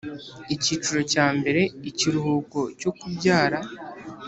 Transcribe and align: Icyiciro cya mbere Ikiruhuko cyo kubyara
Icyiciro 0.55 0.99
cya 1.13 1.27
mbere 1.37 1.61
Ikiruhuko 1.89 2.59
cyo 2.79 2.91
kubyara 2.99 3.59